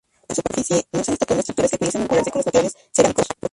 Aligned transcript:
En 0.27 0.35
superficie 0.35 0.87
no 0.93 1.03
se 1.03 1.11
detectaron 1.11 1.41
estructuras 1.41 1.69
que 1.69 1.77
pudiesen 1.77 2.01
vincularse 2.01 2.31
con 2.31 2.39
los 2.39 2.45
materiales 2.47 2.75
cerámicos. 2.91 3.27